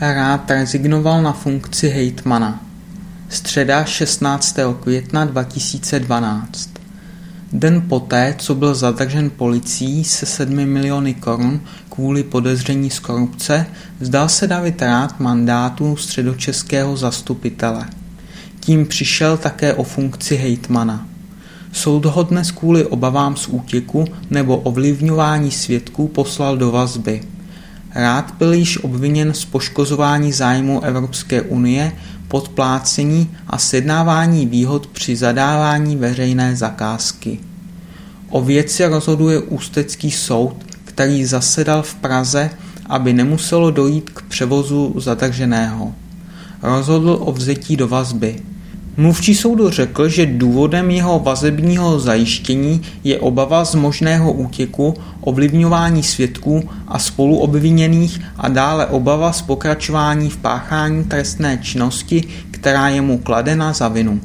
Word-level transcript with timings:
Rád 0.00 0.50
rezignoval 0.50 1.22
na 1.22 1.32
funkci 1.32 1.88
hejtmana. 1.88 2.64
Středa 3.28 3.84
16. 3.84 4.56
května 4.80 5.24
2012. 5.24 6.70
Den 7.52 7.82
poté, 7.88 8.34
co 8.38 8.54
byl 8.54 8.74
zadržen 8.74 9.30
policií 9.30 10.04
se 10.04 10.26
sedmi 10.26 10.66
miliony 10.66 11.14
korun 11.14 11.60
kvůli 11.88 12.22
podezření 12.22 12.90
z 12.90 12.98
korupce, 12.98 13.66
vzdal 14.00 14.28
se 14.28 14.46
David 14.46 14.82
Rád 14.82 15.20
mandátu 15.20 15.96
středočeského 15.96 16.96
zastupitele. 16.96 17.86
Tím 18.60 18.86
přišel 18.86 19.36
také 19.36 19.74
o 19.74 19.82
funkci 19.82 20.36
hejtmana. 20.36 21.08
Soud 21.72 22.04
ho 22.04 22.22
dnes 22.22 22.50
kvůli 22.50 22.84
obavám 22.84 23.36
z 23.36 23.48
útěku 23.48 24.04
nebo 24.30 24.56
ovlivňování 24.56 25.50
svědků 25.50 26.08
poslal 26.08 26.56
do 26.56 26.70
vazby. 26.70 27.22
Rád 27.98 28.34
byl 28.38 28.52
již 28.52 28.84
obviněn 28.84 29.34
z 29.34 29.44
poškozování 29.44 30.32
zájmu 30.32 30.84
Evropské 30.84 31.42
unie, 31.42 31.92
podplácení 32.28 33.30
a 33.46 33.58
sjednávání 33.58 34.46
výhod 34.46 34.86
při 34.86 35.16
zadávání 35.16 35.96
veřejné 35.96 36.56
zakázky. 36.56 37.38
O 38.30 38.42
věci 38.44 38.86
rozhoduje 38.86 39.40
Ústecký 39.40 40.10
soud, 40.10 40.56
který 40.84 41.24
zasedal 41.24 41.82
v 41.82 41.94
Praze, 41.94 42.50
aby 42.86 43.12
nemuselo 43.12 43.70
dojít 43.70 44.10
k 44.10 44.22
převozu 44.22 44.94
zadrženého. 44.96 45.92
Rozhodl 46.62 47.18
o 47.20 47.32
vzetí 47.32 47.76
do 47.76 47.88
vazby. 47.88 48.36
Mluvčí 48.98 49.34
soudu 49.34 49.70
řekl, 49.70 50.08
že 50.08 50.26
důvodem 50.26 50.90
jeho 50.90 51.18
vazebního 51.18 52.00
zajištění 52.00 52.82
je 53.04 53.20
obava 53.20 53.64
z 53.64 53.74
možného 53.74 54.32
útěku, 54.32 54.94
ovlivňování 55.20 56.02
svědků 56.02 56.68
a 56.88 56.98
spoluobviněných 56.98 58.20
a 58.36 58.48
dále 58.48 58.86
obava 58.86 59.32
z 59.32 59.42
pokračování 59.42 60.30
v 60.30 60.36
páchání 60.36 61.04
trestné 61.04 61.58
činnosti, 61.58 62.24
která 62.50 62.88
je 62.88 63.00
mu 63.00 63.18
kladena 63.18 63.72
za 63.72 63.88
vinu. 63.88 64.20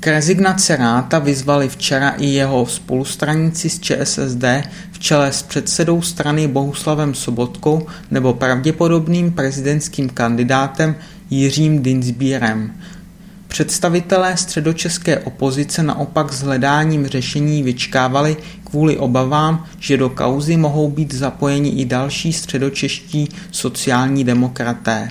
K 0.00 0.06
rezignaci 0.06 0.76
Ráta 0.76 1.18
vyzvali 1.18 1.68
včera 1.68 2.10
i 2.10 2.26
jeho 2.26 2.66
spolustraníci 2.66 3.70
z 3.70 3.80
ČSSD 3.80 4.44
v 4.92 4.98
čele 4.98 5.32
s 5.32 5.42
předsedou 5.42 6.02
strany 6.02 6.48
Bohuslavem 6.48 7.14
Sobotkou 7.14 7.86
nebo 8.10 8.34
pravděpodobným 8.34 9.32
prezidentským 9.32 10.08
kandidátem 10.08 10.94
Jiřím 11.30 11.82
Dinsbírem. 11.82 12.72
Představitelé 13.50 14.36
středočeské 14.36 15.18
opozice 15.18 15.82
naopak 15.82 16.32
s 16.32 16.42
hledáním 16.42 17.06
řešení 17.06 17.62
vyčkávali 17.62 18.36
kvůli 18.64 18.96
obavám, 18.96 19.64
že 19.78 19.96
do 19.96 20.08
kauzy 20.08 20.56
mohou 20.56 20.90
být 20.90 21.14
zapojeni 21.14 21.68
i 21.68 21.84
další 21.84 22.32
středočeští 22.32 23.28
sociální 23.50 24.24
demokraté. 24.24 25.10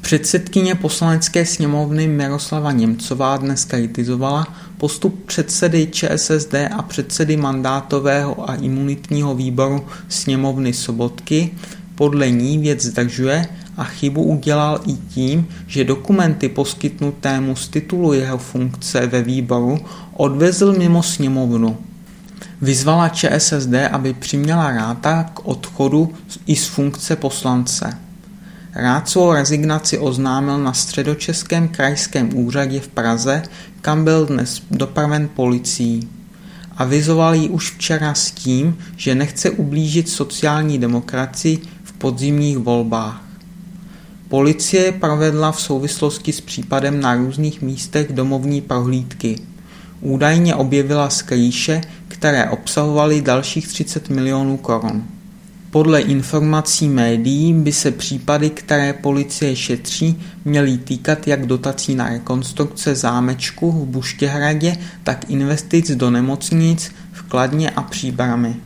Předsedkyně 0.00 0.74
poslanecké 0.74 1.46
sněmovny 1.46 2.08
Miroslava 2.08 2.72
Němcová 2.72 3.36
dnes 3.36 3.64
kritizovala 3.64 4.46
postup 4.78 5.24
předsedy 5.26 5.88
ČSSD 5.92 6.54
a 6.54 6.82
předsedy 6.82 7.36
mandátového 7.36 8.50
a 8.50 8.54
imunitního 8.54 9.34
výboru 9.34 9.86
sněmovny 10.08 10.72
Sobotky. 10.72 11.50
Podle 11.94 12.30
ní 12.30 12.58
věc 12.58 12.84
zdržuje 12.84 13.46
a 13.80 13.84
chybu 13.84 14.22
udělal 14.22 14.80
i 14.86 14.92
tím, 14.92 15.48
že 15.66 15.84
dokumenty 15.84 16.48
poskytnutému 16.48 17.56
z 17.56 17.68
titulu 17.68 18.12
jeho 18.12 18.38
funkce 18.38 19.06
ve 19.06 19.22
výboru 19.22 19.78
odvezl 20.16 20.72
mimo 20.78 21.02
sněmovnu. 21.02 21.76
Vyzvala 22.60 23.08
ČSSD, 23.08 23.74
aby 23.90 24.14
přiměla 24.14 24.70
Ráta 24.70 25.22
k 25.34 25.46
odchodu 25.46 26.12
i 26.46 26.56
z 26.56 26.66
funkce 26.66 27.16
poslance. 27.16 27.98
Rád 28.74 29.08
svou 29.08 29.32
rezignaci 29.32 29.98
oznámil 29.98 30.58
na 30.58 30.72
středočeském 30.72 31.68
krajském 31.68 32.30
úřadě 32.34 32.80
v 32.80 32.88
Praze, 32.88 33.42
kam 33.80 34.04
byl 34.04 34.26
dnes 34.26 34.62
dopraven 34.70 35.28
policií. 35.28 36.08
Avizoval 36.76 37.34
ji 37.34 37.48
už 37.48 37.70
včera 37.70 38.14
s 38.14 38.30
tím, 38.30 38.78
že 38.96 39.14
nechce 39.14 39.50
ublížit 39.50 40.08
sociální 40.08 40.78
demokracii 40.78 41.58
v 41.84 41.92
podzimních 41.92 42.58
volbách. 42.58 43.29
Policie 44.30 44.92
provedla 44.92 45.52
v 45.52 45.60
souvislosti 45.60 46.32
s 46.32 46.40
případem 46.40 47.00
na 47.00 47.14
různých 47.14 47.62
místech 47.62 48.12
domovní 48.12 48.60
prohlídky. 48.60 49.38
Údajně 50.00 50.54
objevila 50.54 51.10
skrýše, 51.10 51.80
které 52.08 52.50
obsahovaly 52.50 53.20
dalších 53.20 53.68
30 53.68 54.10
milionů 54.10 54.56
korun. 54.56 55.04
Podle 55.70 56.00
informací 56.00 56.88
médií 56.88 57.54
by 57.54 57.72
se 57.72 57.90
případy, 57.90 58.50
které 58.50 58.92
policie 58.92 59.56
šetří, 59.56 60.22
měly 60.44 60.78
týkat 60.78 61.28
jak 61.28 61.46
dotací 61.46 61.94
na 61.94 62.08
rekonstrukce 62.08 62.94
zámečku 62.94 63.72
v 63.72 63.86
Buštěhradě, 63.86 64.76
tak 65.02 65.30
investic 65.30 65.90
do 65.90 66.10
nemocnic 66.10 66.92
v 67.12 67.22
Kladně 67.22 67.70
a 67.70 67.82
Příbrami. 67.82 68.56